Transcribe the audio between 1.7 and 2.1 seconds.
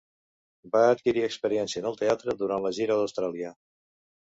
en el